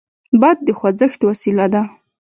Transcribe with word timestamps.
باد 0.41 0.57
د 0.67 0.67
خوځښت 0.77 1.19
وسیله 1.29 1.65
ده. 1.73 1.81